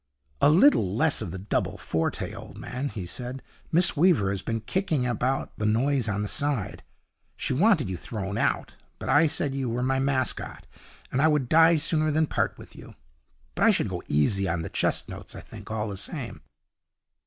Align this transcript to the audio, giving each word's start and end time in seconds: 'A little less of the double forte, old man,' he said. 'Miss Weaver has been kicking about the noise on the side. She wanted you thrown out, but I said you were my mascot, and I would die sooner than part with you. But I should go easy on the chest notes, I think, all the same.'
'A 0.41 0.49
little 0.49 0.95
less 0.95 1.21
of 1.21 1.29
the 1.29 1.37
double 1.37 1.77
forte, 1.77 2.33
old 2.33 2.57
man,' 2.57 2.89
he 2.89 3.05
said. 3.05 3.43
'Miss 3.71 3.95
Weaver 3.95 4.31
has 4.31 4.41
been 4.41 4.61
kicking 4.61 5.05
about 5.05 5.55
the 5.59 5.65
noise 5.67 6.09
on 6.09 6.23
the 6.23 6.27
side. 6.27 6.81
She 7.35 7.53
wanted 7.53 7.87
you 7.87 7.95
thrown 7.97 8.35
out, 8.35 8.77
but 8.97 9.09
I 9.09 9.27
said 9.27 9.53
you 9.53 9.69
were 9.69 9.83
my 9.83 9.99
mascot, 9.99 10.65
and 11.11 11.21
I 11.21 11.27
would 11.27 11.47
die 11.47 11.75
sooner 11.75 12.09
than 12.09 12.25
part 12.25 12.57
with 12.57 12.75
you. 12.75 12.95
But 13.53 13.63
I 13.65 13.69
should 13.69 13.89
go 13.89 14.01
easy 14.07 14.49
on 14.49 14.63
the 14.63 14.69
chest 14.69 15.07
notes, 15.07 15.35
I 15.35 15.41
think, 15.41 15.69
all 15.69 15.87
the 15.89 15.97
same.' 15.97 16.41